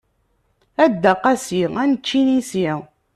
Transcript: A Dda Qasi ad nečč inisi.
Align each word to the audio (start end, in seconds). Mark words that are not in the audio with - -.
A 0.83 0.85
Dda 0.91 1.13
Qasi 1.23 1.59
ad 1.65 1.71
nečč 1.89 2.07
inisi. 2.19 2.65